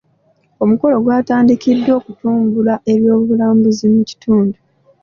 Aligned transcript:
Omukolo 0.63 0.95
gwatandikiddwa 1.03 1.91
okutumbula 1.99 2.75
ebyobulambuzi 2.91 3.85
mu 3.95 4.01
kitundu. 4.09 4.57